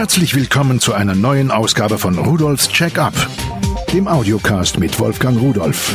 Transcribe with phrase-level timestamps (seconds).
[0.00, 3.12] Herzlich willkommen zu einer neuen Ausgabe von Rudolfs Check-up,
[3.92, 5.94] dem Audiocast mit Wolfgang Rudolf.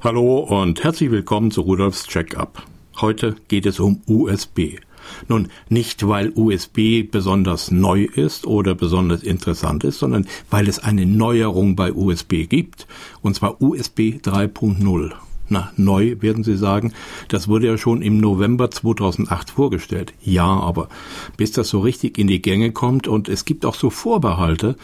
[0.00, 2.62] Hallo und herzlich willkommen zu Rudolfs Check-up.
[3.00, 4.78] Heute geht es um USB.
[5.26, 11.04] Nun, nicht weil USB besonders neu ist oder besonders interessant ist, sondern weil es eine
[11.04, 12.86] Neuerung bei USB gibt,
[13.22, 15.14] und zwar USB 3.0.
[15.48, 16.92] Na, neu werden Sie sagen.
[17.28, 20.12] Das wurde ja schon im November 2008 vorgestellt.
[20.22, 20.88] Ja, aber
[21.36, 24.76] bis das so richtig in die Gänge kommt und es gibt auch so Vorbehalte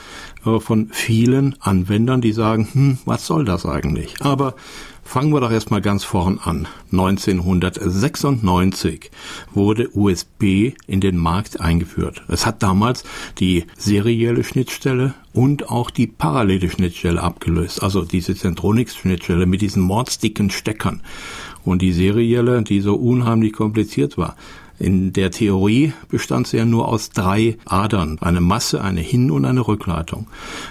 [0.46, 4.14] äh, von vielen Anwendern, die sagen, hm, was soll das eigentlich?
[4.20, 4.54] Aber
[5.04, 6.66] Fangen wir doch erstmal ganz vorn an.
[6.90, 9.12] 1996
[9.52, 12.22] wurde USB in den Markt eingeführt.
[12.28, 13.04] Es hat damals
[13.38, 17.82] die serielle Schnittstelle und auch die parallele Schnittstelle abgelöst.
[17.82, 21.02] Also diese Centronix-Schnittstelle mit diesen mordsdicken Steckern.
[21.64, 24.36] Und die serielle, die so unheimlich kompliziert war.
[24.78, 29.44] In der Theorie bestand sie ja nur aus drei Adern, eine Masse, eine Hin- und
[29.44, 30.26] eine Rückleitung.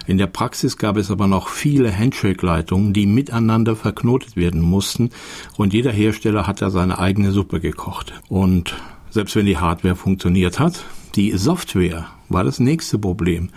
[0.08, 5.12] In der Praxis gab es aber noch viele Handshake-Leitungen, die miteinander verknotet werden mussten
[5.58, 8.14] und jeder Hersteller hat da seine eigene Suppe gekocht.
[8.28, 8.76] Und
[9.10, 10.84] selbst wenn die Hardware funktioniert hat,
[11.16, 13.50] die Software war das nächste Problem,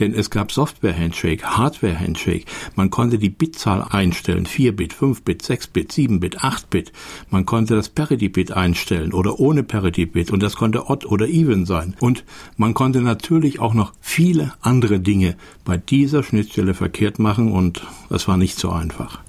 [0.00, 2.44] denn es gab Software-Handshake, Hardware-Handshake.
[2.74, 6.92] Man konnte die Bitzahl einstellen, 4-Bit, 5-Bit, 6-Bit, 7-Bit, 8-Bit.
[7.30, 11.94] Man konnte das Parity-Bit einstellen oder ohne Parity-Bit und das konnte odd oder even sein.
[12.00, 12.24] Und
[12.56, 18.28] man konnte natürlich auch noch viele andere Dinge bei dieser Schnittstelle verkehrt machen und es
[18.28, 19.20] war nicht so einfach.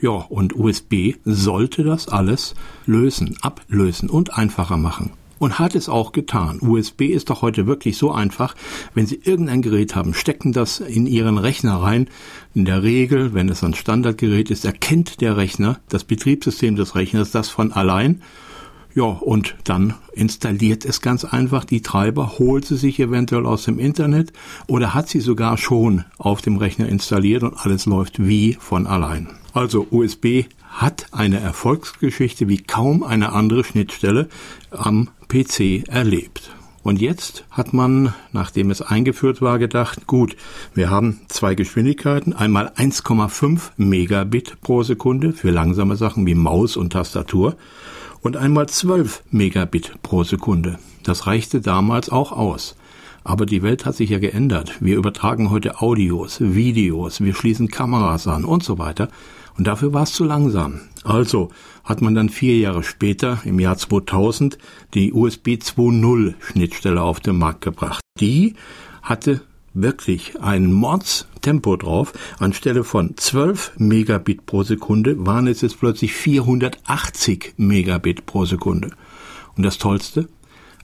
[0.00, 2.54] Ja, und USB sollte das alles
[2.86, 5.12] lösen, ablösen und einfacher machen
[5.42, 6.60] und hat es auch getan.
[6.60, 8.54] USB ist doch heute wirklich so einfach.
[8.94, 12.06] Wenn Sie irgendein Gerät haben, stecken das in Ihren Rechner rein.
[12.54, 17.32] In der Regel, wenn es ein Standardgerät ist, erkennt der Rechner, das Betriebssystem des Rechners,
[17.32, 18.22] das von allein.
[18.94, 23.80] Ja, und dann installiert es ganz einfach die Treiber, holt sie sich eventuell aus dem
[23.80, 24.32] Internet
[24.68, 29.26] oder hat sie sogar schon auf dem Rechner installiert und alles läuft wie von allein.
[29.54, 34.28] Also USB hat eine Erfolgsgeschichte wie kaum eine andere Schnittstelle
[34.70, 36.50] am PC erlebt.
[36.82, 40.36] Und jetzt hat man, nachdem es eingeführt war, gedacht, gut,
[40.74, 46.92] wir haben zwei Geschwindigkeiten, einmal 1,5 Megabit pro Sekunde für langsame Sachen wie Maus und
[46.92, 47.56] Tastatur
[48.20, 50.78] und einmal 12 Megabit pro Sekunde.
[51.02, 52.76] Das reichte damals auch aus.
[53.24, 54.76] Aber die Welt hat sich ja geändert.
[54.80, 59.08] Wir übertragen heute Audios, Videos, wir schließen Kameras an und so weiter.
[59.56, 60.80] Und dafür war es zu langsam.
[61.04, 61.50] Also
[61.84, 64.58] hat man dann vier Jahre später, im Jahr 2000,
[64.94, 68.00] die USB 2.0 Schnittstelle auf den Markt gebracht.
[68.20, 68.54] Die
[69.02, 69.42] hatte
[69.74, 72.12] wirklich ein Mordstempo drauf.
[72.38, 78.90] Anstelle von 12 Megabit pro Sekunde waren es jetzt plötzlich 480 Megabit pro Sekunde.
[79.56, 80.28] Und das Tollste,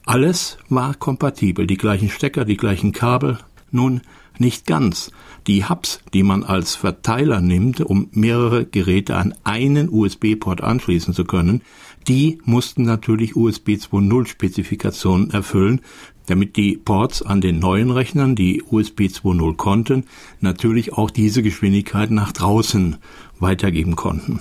[0.09, 1.67] alles war kompatibel.
[1.67, 3.37] Die gleichen Stecker, die gleichen Kabel.
[3.69, 4.01] Nun,
[4.39, 5.11] nicht ganz.
[5.45, 11.25] Die Hubs, die man als Verteiler nimmt, um mehrere Geräte an einen USB-Port anschließen zu
[11.25, 11.61] können,
[12.07, 15.81] die mussten natürlich USB 2.0 Spezifikationen erfüllen,
[16.25, 20.05] damit die Ports an den neuen Rechnern, die USB 2.0 konnten,
[20.39, 22.97] natürlich auch diese Geschwindigkeit nach draußen
[23.39, 24.39] weitergeben konnten.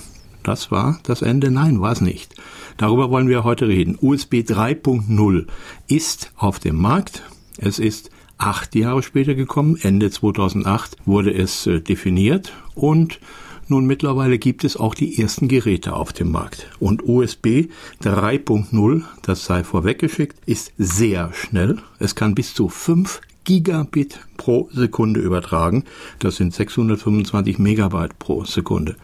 [0.48, 1.50] Das war das Ende?
[1.50, 2.34] Nein, war es nicht.
[2.78, 3.98] Darüber wollen wir heute reden.
[4.00, 5.46] USB 3.0
[5.88, 7.22] ist auf dem Markt.
[7.58, 9.78] Es ist acht Jahre später gekommen.
[9.82, 13.20] Ende 2008 wurde es äh, definiert und
[13.66, 16.70] nun mittlerweile gibt es auch die ersten Geräte auf dem Markt.
[16.80, 17.68] Und USB
[18.02, 21.76] 3.0, das sei vorweggeschickt, ist sehr schnell.
[21.98, 25.84] Es kann bis zu 5 Gigabit pro Sekunde übertragen.
[26.20, 28.96] Das sind 625 Megabyte pro Sekunde.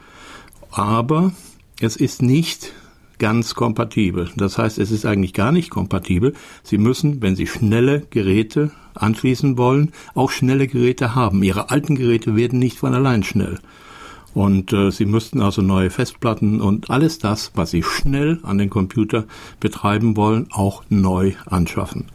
[0.74, 1.30] Aber
[1.78, 2.72] es ist nicht
[3.18, 4.28] ganz kompatibel.
[4.34, 6.34] Das heißt, es ist eigentlich gar nicht kompatibel.
[6.64, 11.44] Sie müssen, wenn Sie schnelle Geräte anschließen wollen, auch schnelle Geräte haben.
[11.44, 13.60] Ihre alten Geräte werden nicht von allein schnell.
[14.34, 18.68] Und äh, sie müssten also neue Festplatten und alles das, was sie schnell an den
[18.68, 19.26] Computer
[19.60, 22.06] betreiben wollen, auch neu anschaffen.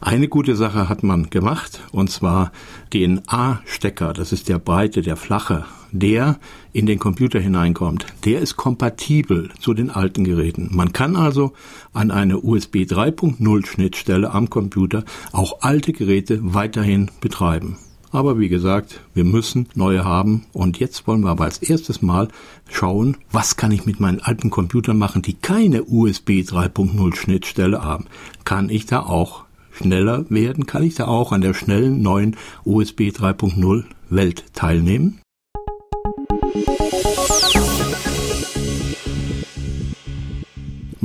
[0.00, 2.52] Eine gute Sache hat man gemacht, und zwar
[2.92, 6.38] den A-Stecker, das ist der breite, der flache, der
[6.72, 10.68] in den Computer hineinkommt, der ist kompatibel zu den alten Geräten.
[10.72, 11.52] Man kann also
[11.92, 17.78] an eine USB 3.0 Schnittstelle am Computer auch alte Geräte weiterhin betreiben.
[18.10, 22.28] Aber wie gesagt, wir müssen neue haben und jetzt wollen wir aber als erstes Mal
[22.70, 28.06] schauen, was kann ich mit meinen alten Computern machen, die keine USB 3.0 Schnittstelle haben.
[28.44, 30.66] Kann ich da auch schneller werden?
[30.66, 35.20] Kann ich da auch an der schnellen neuen USB 3.0 Welt teilnehmen?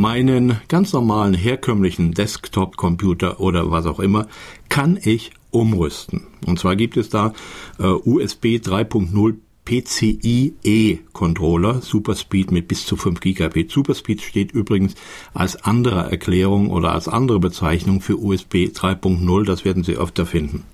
[0.03, 4.27] Meinen ganz normalen herkömmlichen Desktop-Computer oder was auch immer
[4.67, 6.27] kann ich umrüsten.
[6.45, 7.31] Und zwar gibt es da
[7.79, 13.71] äh, USB 3.0 PCIe-Controller, Superspeed mit bis zu 5 Gigabit.
[13.71, 14.95] Superspeed steht übrigens
[15.33, 20.65] als andere Erklärung oder als andere Bezeichnung für USB 3.0, das werden Sie öfter finden.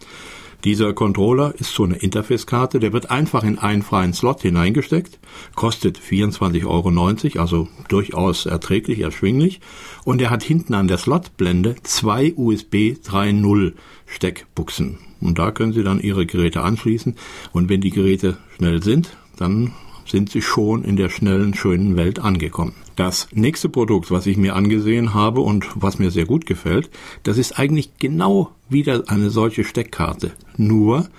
[0.65, 5.17] Dieser Controller ist so eine Interface-Karte, der wird einfach in einen freien Slot hineingesteckt,
[5.55, 9.61] kostet 24,90 Euro, also durchaus erträglich, erschwinglich,
[10.03, 13.71] und er hat hinten an der Slotblende zwei USB 3.0
[14.05, 14.97] Steckbuchsen.
[15.21, 17.15] Und da können Sie dann Ihre Geräte anschließen,
[17.53, 19.73] und wenn die Geräte schnell sind, dann
[20.09, 22.73] sind sie schon in der schnellen, schönen Welt angekommen.
[22.95, 26.89] Das nächste Produkt, was ich mir angesehen habe und was mir sehr gut gefällt,
[27.23, 30.31] das ist eigentlich genau wieder eine solche Steckkarte.
[30.57, 31.09] Nur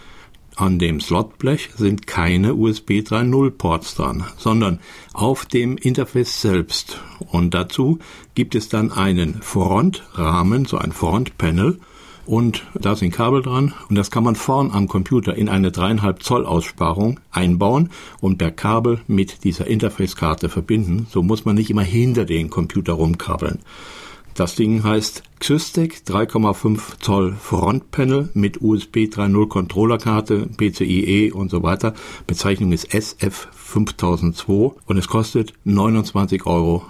[0.57, 4.81] an dem Slotblech sind keine USB 3.0 Ports dran, sondern
[5.15, 7.01] auf dem Interface selbst.
[7.31, 7.99] Und dazu
[8.35, 11.79] gibt es dann einen Frontrahmen, so ein Frontpanel,
[12.31, 16.23] und da sind Kabel dran und das kann man vorn am Computer in eine dreieinhalb
[16.23, 17.91] Zoll Aussparung einbauen
[18.21, 21.09] und per Kabel mit dieser Interface-Karte verbinden.
[21.11, 23.59] So muss man nicht immer hinter den Computer rumkabeln.
[24.35, 31.95] Das Ding heißt Xystec 3,5 Zoll Frontpanel mit USB 3.0 Controllerkarte, PCIe und so weiter.
[32.29, 36.85] Bezeichnung ist SF5002 und es kostet 29,90 Euro.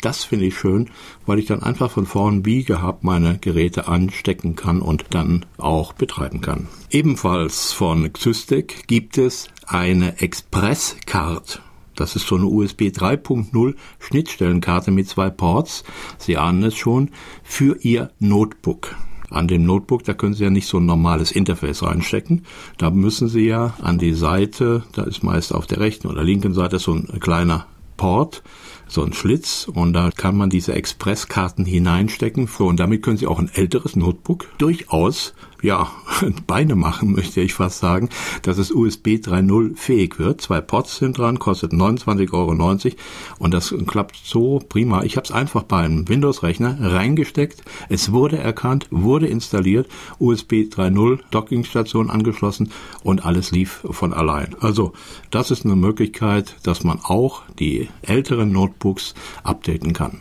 [0.00, 0.90] Das finde ich schön,
[1.24, 5.94] weil ich dann einfach von vorn wie gehabt meine Geräte anstecken kann und dann auch
[5.94, 6.68] betreiben kann.
[6.90, 11.62] Ebenfalls von Xystec gibt es eine Express-Card.
[11.94, 15.82] Das ist so eine USB 3.0 Schnittstellenkarte mit zwei Ports.
[16.18, 17.10] Sie ahnen es schon,
[17.42, 18.94] für Ihr Notebook.
[19.30, 22.44] An dem Notebook, da können Sie ja nicht so ein normales Interface reinstecken.
[22.76, 26.52] Da müssen Sie ja an die Seite, da ist meist auf der rechten oder linken
[26.52, 27.66] Seite so ein kleiner
[27.96, 28.42] Port
[28.88, 32.48] so ein Schlitz und da kann man diese Expresskarten hineinstecken.
[32.58, 35.90] Und damit können Sie auch ein älteres Notebook durchaus ja,
[36.46, 38.08] Beine machen, möchte ich fast sagen,
[38.42, 40.40] dass es USB 3.0 fähig wird.
[40.40, 43.06] Zwei Ports sind dran, kostet 29,90 Euro
[43.38, 45.02] und das klappt so prima.
[45.02, 49.88] Ich habe es einfach bei einem Windows-Rechner reingesteckt, es wurde erkannt, wurde installiert,
[50.18, 54.56] USB 3.0 Dockingstation angeschlossen und alles lief von allein.
[54.60, 54.92] Also
[55.30, 60.20] das ist eine Möglichkeit, dass man auch die älteren Notebooks updaten kann.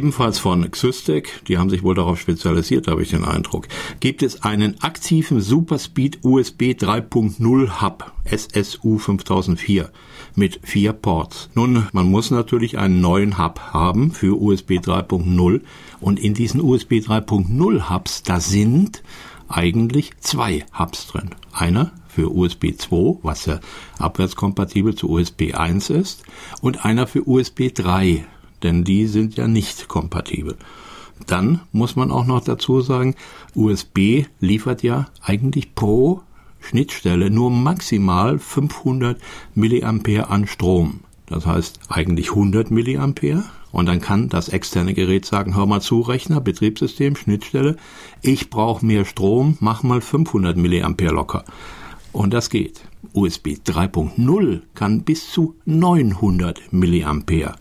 [0.00, 3.68] Ebenfalls von Xystec, die haben sich wohl darauf spezialisiert, habe ich den Eindruck,
[4.00, 9.90] gibt es einen aktiven Superspeed USB 3.0 Hub SSU 5004
[10.36, 11.50] mit vier Ports.
[11.54, 15.60] Nun, man muss natürlich einen neuen Hub haben für USB 3.0
[16.00, 19.02] und in diesen USB 3.0 Hubs, da sind
[19.48, 21.28] eigentlich zwei Hubs drin.
[21.52, 23.60] Einer für USB 2, was ja
[23.98, 26.22] abwärtskompatibel zu USB 1 ist,
[26.62, 28.24] und einer für USB 3
[28.62, 30.56] denn die sind ja nicht kompatibel.
[31.26, 33.14] Dann muss man auch noch dazu sagen,
[33.54, 36.22] USB liefert ja eigentlich pro
[36.60, 39.20] Schnittstelle nur maximal 500
[39.54, 41.00] Milliampere an Strom.
[41.26, 43.44] Das heißt eigentlich 100 Milliampere.
[43.72, 47.76] Und dann kann das externe Gerät sagen, hör mal zu, Rechner, Betriebssystem, Schnittstelle,
[48.20, 51.44] ich brauche mehr Strom, mach mal 500 Milliampere locker.
[52.12, 52.82] Und das geht.
[53.12, 57.54] USB 3.0 kann bis zu 900 Milliampere.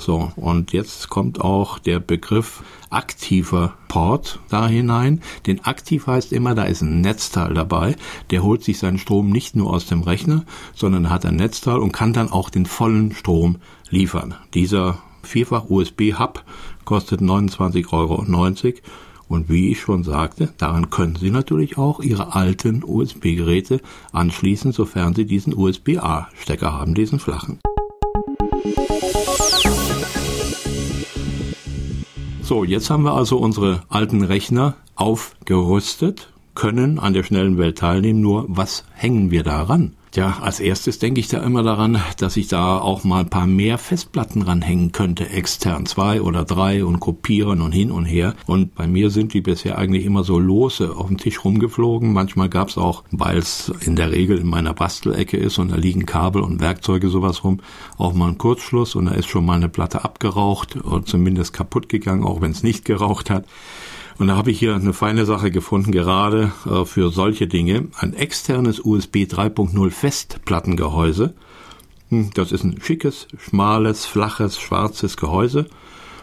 [0.00, 5.22] So, und jetzt kommt auch der Begriff aktiver Port da hinein.
[5.46, 7.96] Denn aktiv heißt immer, da ist ein Netzteil dabei.
[8.30, 11.90] Der holt sich seinen Strom nicht nur aus dem Rechner, sondern hat ein Netzteil und
[11.90, 13.56] kann dann auch den vollen Strom
[13.90, 14.36] liefern.
[14.54, 16.44] Dieser vierfach USB-Hub
[16.84, 18.24] kostet 29,90 Euro.
[19.26, 23.80] Und wie ich schon sagte, daran können Sie natürlich auch Ihre alten USB-Geräte
[24.12, 27.58] anschließen, sofern Sie diesen USB-A-Stecker haben, diesen flachen.
[32.48, 38.22] So, jetzt haben wir also unsere alten Rechner aufgerüstet, können an der schnellen Welt teilnehmen,
[38.22, 39.97] nur was hängen wir daran?
[40.14, 43.46] Ja, als erstes denke ich da immer daran, dass ich da auch mal ein paar
[43.46, 48.34] mehr Festplatten ranhängen könnte, extern zwei oder drei und kopieren und hin und her.
[48.46, 52.12] Und bei mir sind die bisher eigentlich immer so lose auf dem Tisch rumgeflogen.
[52.12, 55.76] Manchmal gab es auch, weil es in der Regel in meiner Bastelecke ist und da
[55.76, 57.60] liegen Kabel und Werkzeuge sowas rum,
[57.98, 61.88] auch mal einen Kurzschluss und da ist schon mal eine Platte abgeraucht oder zumindest kaputt
[61.90, 63.44] gegangen, auch wenn es nicht geraucht hat.
[64.18, 67.88] Und da habe ich hier eine feine Sache gefunden, gerade äh, für solche Dinge.
[67.96, 71.34] Ein externes USB 3.0 Festplattengehäuse.
[72.08, 75.66] Hm, das ist ein schickes, schmales, flaches, schwarzes Gehäuse.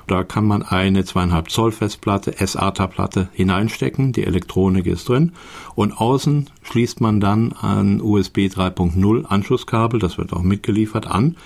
[0.08, 4.12] Da kann man eine 2,5 Zoll Festplatte, SATA-Platte hineinstecken.
[4.12, 5.32] Die Elektronik ist drin.
[5.74, 11.38] Und außen schließt man dann ein USB 3.0 Anschlusskabel, das wird auch mitgeliefert, an.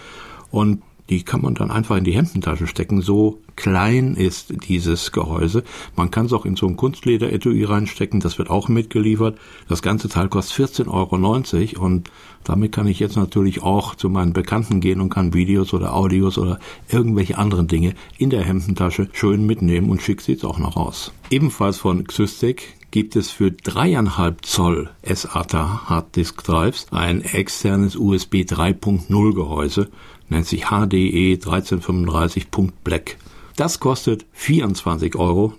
[0.52, 3.02] Und die kann man dann einfach in die Hemdentasche stecken.
[3.02, 5.64] So klein ist dieses Gehäuse.
[5.96, 8.20] Man kann es auch in so ein Kunstleder-Etui reinstecken.
[8.20, 9.38] Das wird auch mitgeliefert.
[9.68, 12.12] Das ganze Teil kostet 14,90 Euro und
[12.44, 16.38] damit kann ich jetzt natürlich auch zu meinen Bekannten gehen und kann Videos oder Audios
[16.38, 21.12] oder irgendwelche anderen Dinge in der Hemdentasche schön mitnehmen und schick sieht's auch noch aus.
[21.30, 29.34] Ebenfalls von Xystic gibt es für dreieinhalb Zoll SATA Harddisk Drives ein externes USB 3.0
[29.34, 29.90] Gehäuse
[30.30, 33.18] nennt sich HDE 1335.black.
[33.60, 35.54] Das kostet 24,90 Euro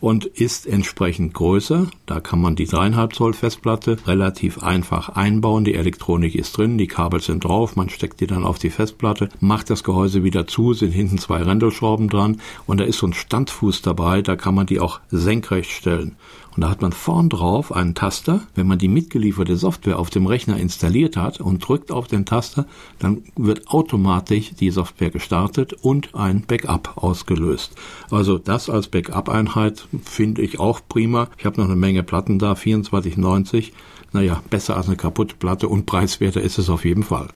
[0.00, 1.86] und ist entsprechend größer.
[2.04, 5.64] Da kann man die 3,5 Zoll Festplatte relativ einfach einbauen.
[5.64, 9.28] Die Elektronik ist drin, die Kabel sind drauf, man steckt die dann auf die Festplatte,
[9.38, 13.12] macht das Gehäuse wieder zu, sind hinten zwei Rändelschrauben dran und da ist so ein
[13.12, 16.16] Standfuß dabei, da kann man die auch senkrecht stellen.
[16.56, 18.40] Und da hat man vorn drauf einen Taster.
[18.54, 22.66] Wenn man die mitgelieferte Software auf dem Rechner installiert hat und drückt auf den Taster,
[22.98, 27.74] dann wird automatisch die Software gestartet und ein Backup ausgelöst.
[28.10, 31.28] Also das als Backup-Einheit finde ich auch prima.
[31.36, 33.72] Ich habe noch eine Menge Platten da, 24,90.
[34.12, 37.28] Naja, besser als eine kaputte Platte und preiswerter ist es auf jeden Fall.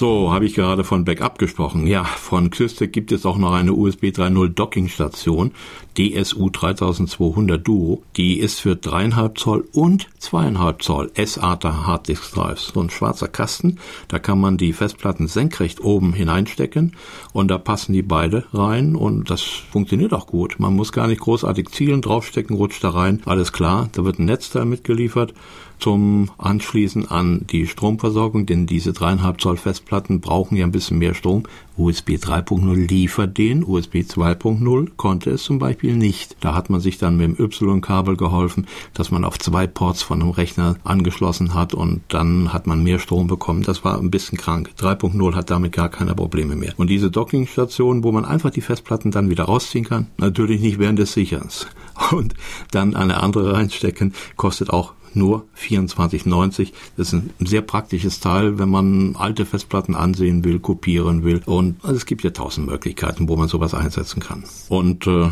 [0.00, 1.86] So, habe ich gerade von Backup gesprochen.
[1.86, 5.50] Ja, von Xystec gibt es auch noch eine USB 3.0 Dockingstation,
[5.98, 8.02] DSU 3200 Duo.
[8.16, 12.68] Die ist für 3,5 Zoll und 2,5 Zoll SATA Harddisk Drives.
[12.72, 13.76] So ein schwarzer Kasten,
[14.08, 16.96] da kann man die Festplatten senkrecht oben hineinstecken
[17.34, 20.58] und da passen die beide rein und das funktioniert auch gut.
[20.58, 23.20] Man muss gar nicht großartig zielen, draufstecken, rutscht da rein.
[23.26, 25.34] Alles klar, da wird ein Netzteil mitgeliefert
[25.80, 31.14] zum Anschließen an die Stromversorgung, denn diese dreieinhalb Zoll Festplatten brauchen ja ein bisschen mehr
[31.14, 31.44] Strom.
[31.76, 36.36] USB 3.0 liefert den, USB 2.0 konnte es zum Beispiel nicht.
[36.40, 40.20] Da hat man sich dann mit dem Y-Kabel geholfen, dass man auf zwei Ports von
[40.20, 43.62] einem Rechner angeschlossen hat und dann hat man mehr Strom bekommen.
[43.62, 44.70] Das war ein bisschen krank.
[44.78, 46.74] 3.0 hat damit gar keine Probleme mehr.
[46.76, 50.98] Und diese Dockingstation, wo man einfach die Festplatten dann wieder rausziehen kann, natürlich nicht während
[50.98, 51.66] des Sicherns.
[52.10, 52.34] Und
[52.70, 56.72] dann eine andere reinstecken, kostet auch nur 24,90.
[56.96, 61.42] Das ist ein sehr praktisches Teil, wenn man alte Festplatten ansehen will, kopieren will.
[61.46, 64.44] Und also es gibt ja tausend Möglichkeiten, wo man sowas einsetzen kann.
[64.68, 65.30] Und äh,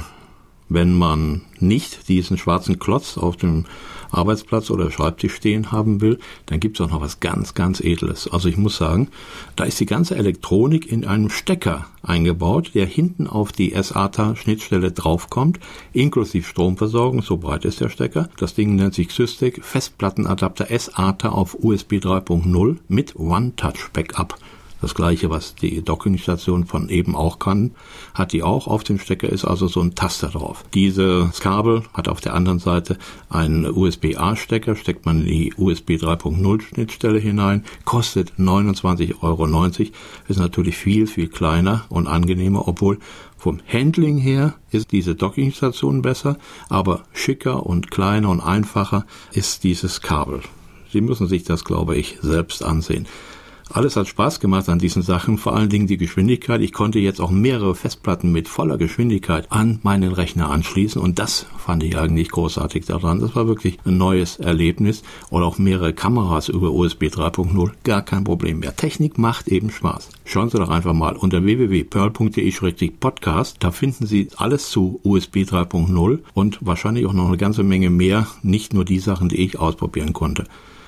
[0.69, 3.65] wenn man nicht diesen schwarzen Klotz auf dem
[4.11, 8.29] Arbeitsplatz oder Schreibtisch stehen haben will, dann gibt es auch noch was ganz, ganz Edles.
[8.29, 9.09] Also ich muss sagen,
[9.57, 15.59] da ist die ganze Elektronik in einem Stecker eingebaut, der hinten auf die SATA-Schnittstelle draufkommt,
[15.93, 18.29] inklusive Stromversorgung, so breit ist der Stecker.
[18.38, 24.38] Das Ding nennt sich Systec Festplattenadapter SATA auf USB 3.0 mit One-Touch-Backup.
[24.81, 27.73] Das gleiche, was die Dockingstation von eben auch kann,
[28.15, 28.69] hat die auch.
[28.69, 30.65] Auf dem Stecker ist also so ein Taster drauf.
[30.73, 32.97] Dieses Kabel hat auf der anderen Seite
[33.29, 39.49] einen USB-A-Stecker, steckt man die USB 3.0 Schnittstelle hinein, kostet 29,90 Euro.
[40.29, 42.99] Ist natürlich viel, viel kleiner und angenehmer, obwohl
[43.37, 50.03] vom Handling her ist diese Dockingstation besser, aber schicker und kleiner und einfacher ist dieses
[50.03, 50.41] Kabel.
[50.93, 53.07] Sie müssen sich das, glaube ich, selbst ansehen.
[53.71, 56.63] Alles hat Spaß gemacht an diesen Sachen, vor allen Dingen die Geschwindigkeit.
[56.63, 61.45] Ich konnte jetzt auch mehrere Festplatten mit voller Geschwindigkeit an meinen Rechner anschließen und das
[61.59, 63.21] fand ich eigentlich großartig daran.
[63.21, 68.25] Das war wirklich ein neues Erlebnis oder auch mehrere Kameras über USB 3.0, gar kein
[68.25, 68.75] Problem mehr.
[68.75, 70.09] Technik macht eben Spaß.
[70.25, 73.57] Schauen Sie doch einfach mal unter www.pearl.de-podcast.
[73.61, 78.29] Da finden Sie alles zu USB 3.0 und wahrscheinlich auch noch eine ganze Menge mehr,
[78.43, 80.45] nicht nur die Sachen, die ich ausprobieren konnte.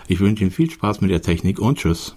[0.09, 2.17] Ich wünsche Ihnen viel Spaß mit der Technik und tschüss.